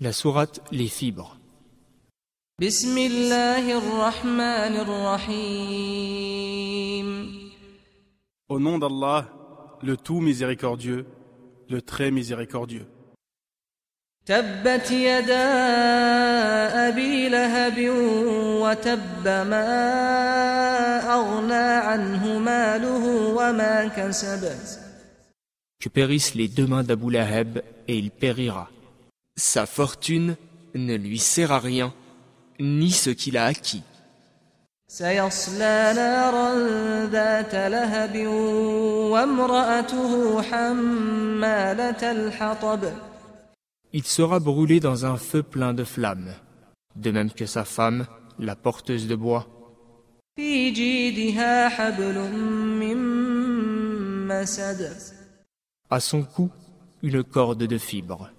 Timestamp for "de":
45.73-45.83, 46.95-47.11, 49.07-49.15, 57.63-57.77